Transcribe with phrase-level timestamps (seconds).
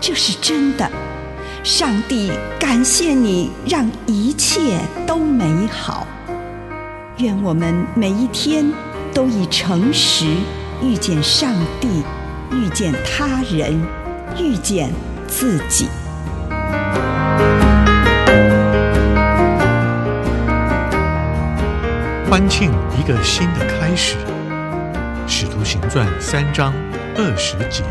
[0.00, 0.88] 这是真的，
[1.64, 6.06] 上帝感谢你，让一切都美好。
[7.18, 8.70] 愿我们每一天
[9.12, 10.26] 都以诚实
[10.82, 12.02] 遇见上帝，
[12.52, 13.80] 遇见他人，
[14.38, 14.92] 遇见
[15.26, 15.88] 自己。
[22.28, 24.16] 欢庆一个新的开始，
[25.26, 26.72] 《使徒行传》三章
[27.16, 27.82] 二十节。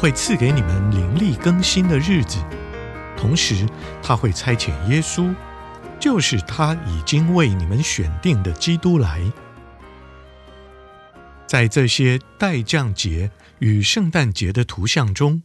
[0.00, 2.38] 会赐给你们灵力更新的日子，
[3.16, 3.66] 同时
[4.00, 5.34] 他会差遣耶稣，
[5.98, 9.20] 就是他已经为你们选定的基督来。
[11.48, 15.42] 在这些待降节与圣诞节的图像中，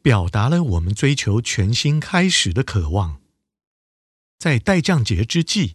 [0.00, 3.18] 表达了我们追求全新开始的渴望。
[4.38, 5.74] 在待降节之际，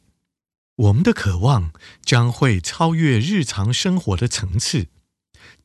[0.77, 4.87] 我们的渴望将会超越日常生活的层次，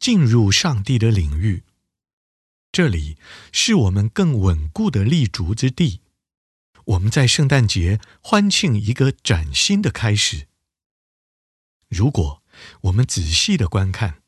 [0.01, 1.63] 进入上帝的领域。
[2.73, 3.17] 这里
[3.51, 6.03] 是我们更稳固的立足之地。
[6.85, 10.47] 我们在圣诞节欢庆一个崭新的开始。
[11.89, 12.45] 如果
[12.83, 14.23] 我们仔细的观看，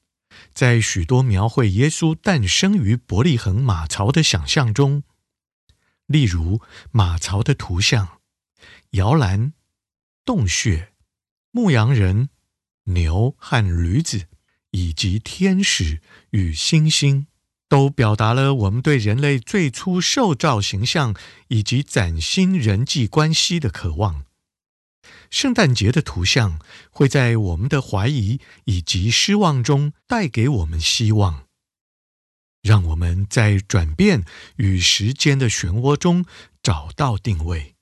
[0.52, 5.04] 在许多描绘耶稣诞生于伯利恒马槽的想象中，
[6.06, 8.20] 例如马槽的图像、
[8.90, 9.52] 摇篮、
[10.24, 10.92] 洞穴、
[11.52, 12.28] 牧羊人、
[12.84, 14.26] 牛和驴子，
[14.72, 17.28] 以及天使与星星。
[17.72, 21.14] 都表达了我们对人类最初受造形象
[21.48, 24.26] 以及崭新人际关系的渴望。
[25.30, 31.46] 圣诞节的图像会在我们的怀疑以及失望中带给我们希望，
[32.60, 36.26] 让我们在转变与时间的漩涡中
[36.62, 37.76] 找到定位。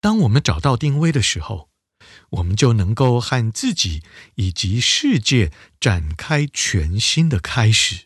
[0.00, 1.68] 当我们找到定位的时候，
[2.30, 4.02] 我们就能够和自己
[4.36, 8.05] 以及世界展开全新的开始。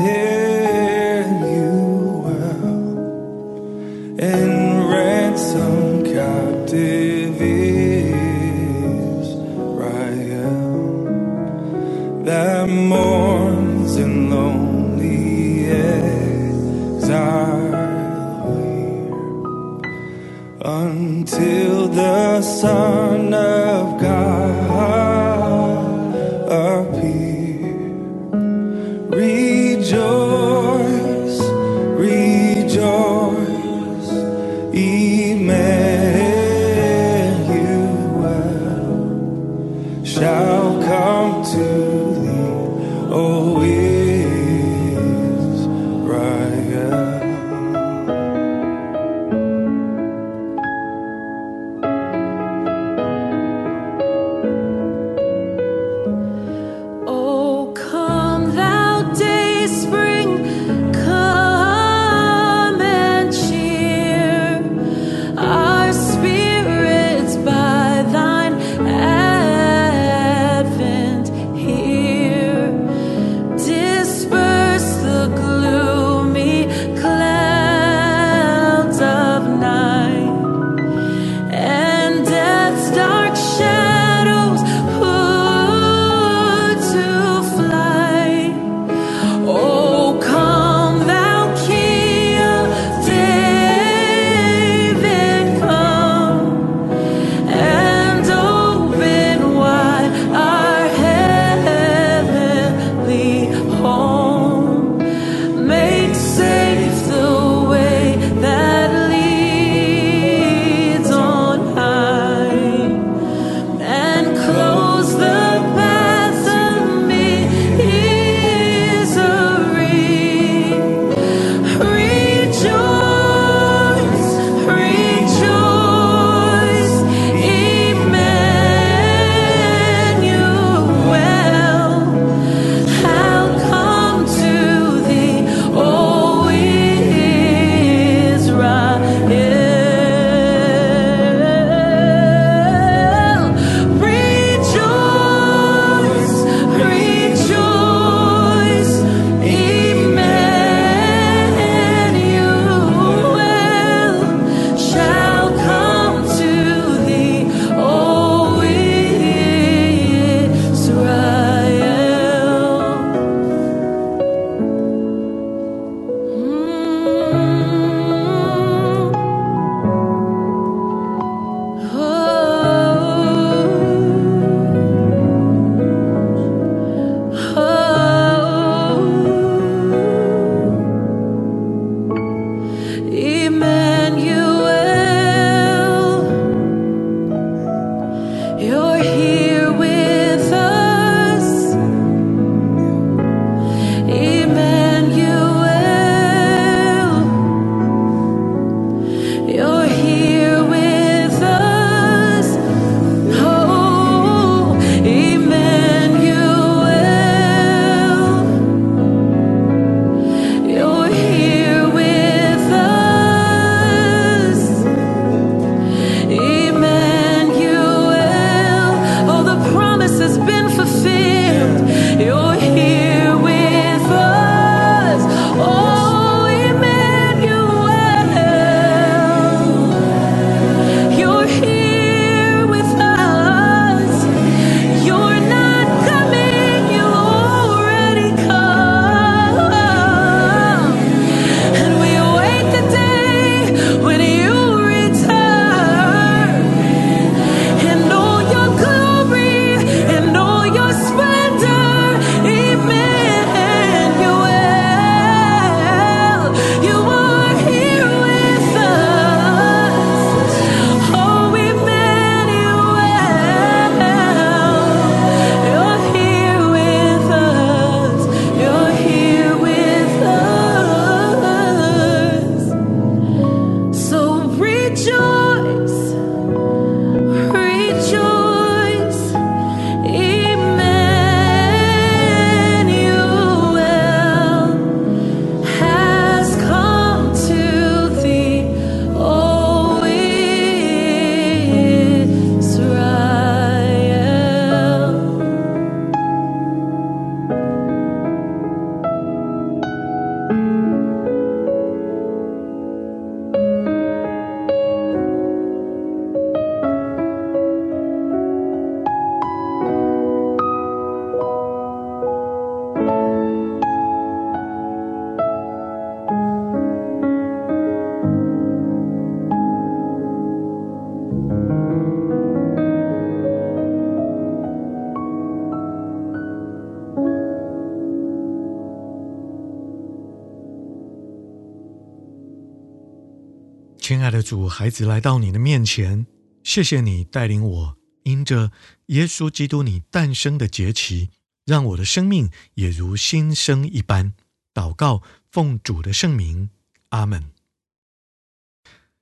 [334.31, 336.25] 的主，孩子来到你的面前，
[336.63, 338.71] 谢谢你带领我，因着
[339.07, 341.29] 耶稣基督你诞生的节期，
[341.65, 344.33] 让我的生命也如新生一般。
[344.73, 345.21] 祷告，
[345.51, 346.69] 奉主的圣名，
[347.09, 347.51] 阿门。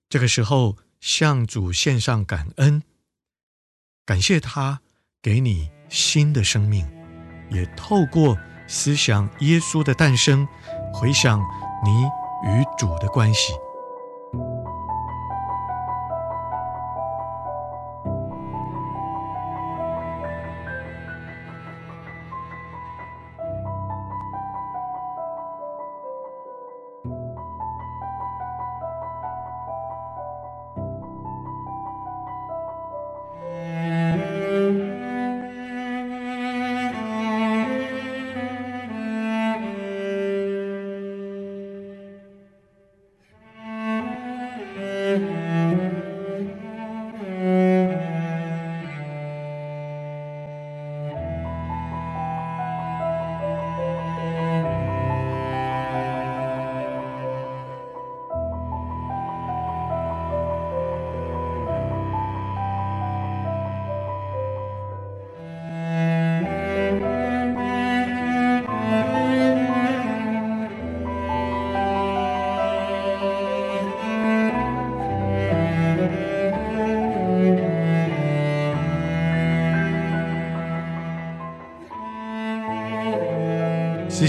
[0.08, 2.84] 这个时候，向主献上感恩，
[4.06, 4.82] 感谢他
[5.22, 6.88] 给你新的生命，
[7.50, 8.38] 也透过
[8.68, 10.48] 思想耶稣的诞生，
[10.94, 11.40] 回想
[11.84, 12.04] 你
[12.48, 13.54] 与主的关系。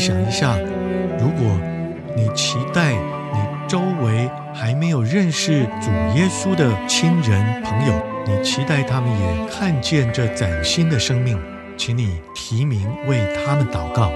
[0.01, 0.57] 想一下，
[1.19, 1.61] 如果
[2.17, 11.39] 你期待你周围还没有认识主耶稣的亲人朋友，你期待他们也看见这崭新的生命，
[11.77, 14.11] 请你提名为他们祷告，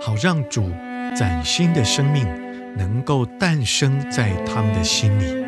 [0.00, 0.72] 好让主
[1.14, 2.26] 崭新的生命
[2.74, 5.44] 能够诞生在他们的心里。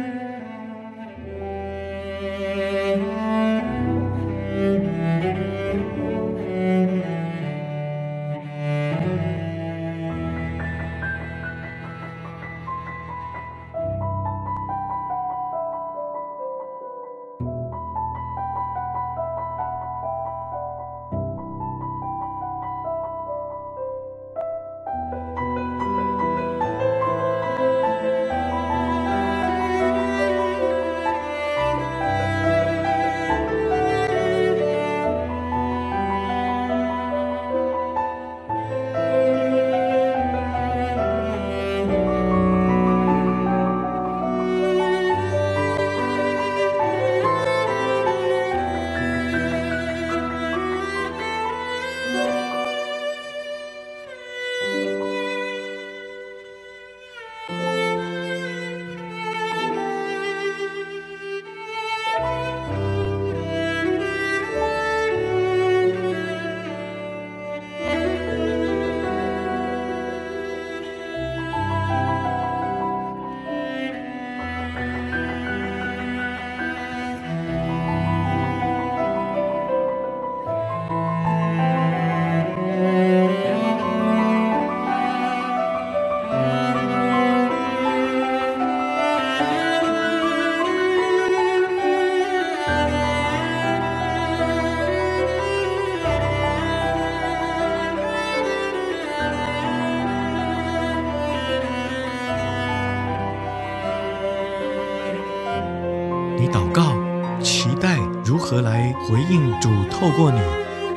[106.58, 106.92] 祷告，
[107.40, 109.70] 期待如何来回应主？
[109.88, 110.40] 透过你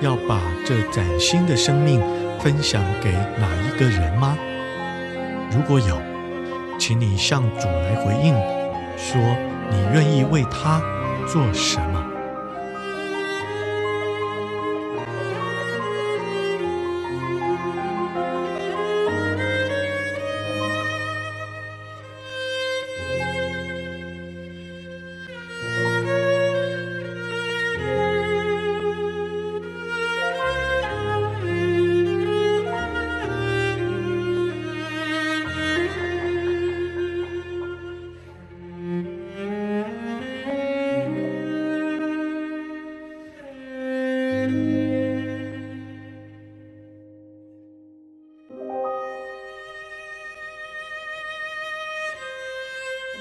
[0.01, 2.01] 要把这崭新的生命
[2.39, 4.35] 分享给哪一个人吗？
[5.51, 6.01] 如果有，
[6.79, 8.33] 请你向主来回应，
[8.97, 9.21] 说
[9.69, 10.81] 你愿意为他
[11.27, 12.00] 做什么。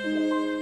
[0.03, 0.60] Música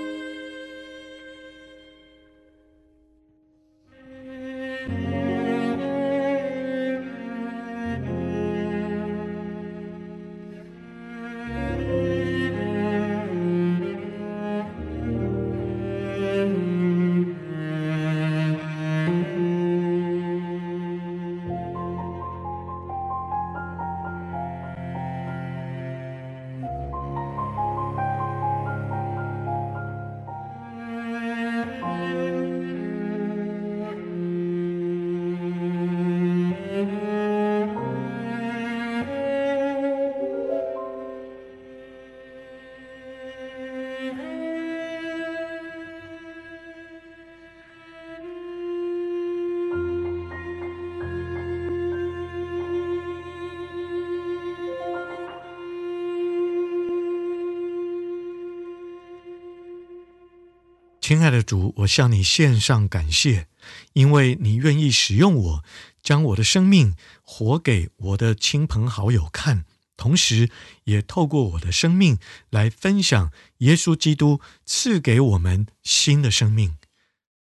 [61.09, 63.47] 亲爱的主，我向你献上感谢，
[63.95, 65.65] 因为你愿意使用我，
[66.03, 69.65] 将我的生命活给我的亲朋好友看，
[69.97, 70.51] 同时
[70.85, 72.19] 也透过我的生命
[72.51, 76.77] 来分享耶稣基督赐给我们新的生命。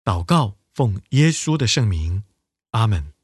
[0.04, 2.22] 祷告，奉耶稣的圣名，
[2.70, 3.19] 阿门。